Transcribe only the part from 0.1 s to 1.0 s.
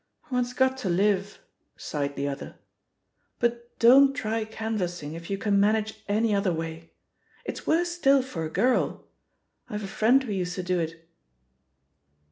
"One's got to